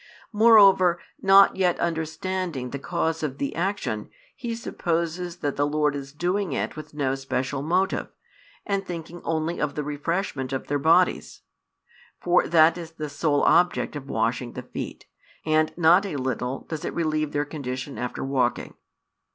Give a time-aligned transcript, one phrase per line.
[0.33, 6.11] Moreover, not yet understanding the cause of the action, he supposes that the Lord is
[6.11, 8.07] doing it with no special motive,
[8.65, 11.41] and thinking only of the refreshment of their bodies;
[12.19, 15.05] for that is the sole object of washing the feet,
[15.45, 18.73] and not a little does it relieve their condition after walking.